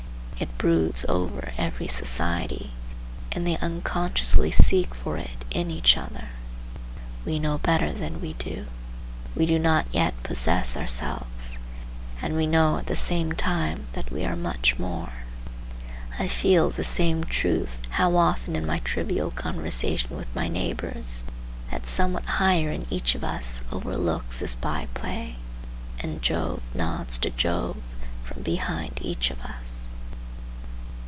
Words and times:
It 0.41 0.57
broods 0.57 1.05
over 1.07 1.53
every 1.55 1.87
society, 1.87 2.71
and 3.31 3.45
they 3.45 3.57
unconsciously 3.59 4.49
seek 4.49 4.95
for 4.95 5.15
it 5.19 5.45
in 5.51 5.69
each 5.69 5.95
other. 5.95 6.29
We 7.23 7.37
know 7.37 7.59
better 7.59 7.93
than 7.93 8.19
we 8.19 8.33
do. 8.33 8.65
We 9.35 9.45
do 9.45 9.59
not 9.59 9.85
yet 9.91 10.15
possess 10.23 10.75
ourselves, 10.75 11.59
and 12.23 12.35
we 12.35 12.47
know 12.47 12.79
at 12.79 12.87
the 12.87 12.95
same 12.95 13.33
time 13.33 13.85
that 13.93 14.09
we 14.11 14.25
are 14.25 14.35
much 14.35 14.79
more. 14.79 15.11
I 16.17 16.27
feel 16.27 16.71
the 16.71 16.83
same 16.83 17.23
truth 17.23 17.79
how 17.91 18.15
often 18.15 18.55
in 18.55 18.65
my 18.65 18.79
trivial 18.79 19.29
conversation 19.29 20.17
with 20.17 20.35
my 20.35 20.47
neighbors, 20.47 21.23
that 21.69 21.85
somewhat 21.85 22.25
higher 22.25 22.71
in 22.71 22.87
each 22.89 23.13
of 23.13 23.23
us 23.23 23.61
overlooks 23.71 24.39
this 24.39 24.55
by 24.55 24.87
play, 24.95 25.35
and 25.99 26.19
Jove 26.23 26.63
nods 26.73 27.19
to 27.19 27.29
Jove 27.29 27.77
from 28.23 28.41
behind 28.41 28.97
each 29.03 29.29
of 29.29 29.39
us. 29.41 29.77